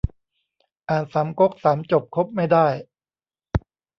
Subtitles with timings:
[0.89, 2.67] อ่านสามก๊กสามจบคบไม่ได้